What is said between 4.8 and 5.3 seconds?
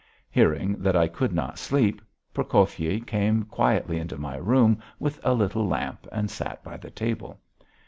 with